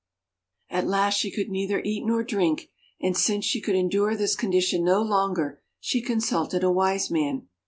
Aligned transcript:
At 0.71 0.87
last 0.87 1.19
she 1.19 1.29
could 1.29 1.49
neither 1.49 1.79
eat 1.85 2.03
nor 2.03 2.23
drink; 2.23 2.71
and 2.99 3.15
since 3.15 3.45
she 3.45 3.61
could 3.61 3.75
endure 3.75 4.15
this 4.17 4.35
condition 4.35 4.83
no 4.83 4.99
longer, 5.03 5.61
she 5.79 6.01
consulted 6.01 6.63
a 6.63 6.71
Wiseman. 6.71 7.49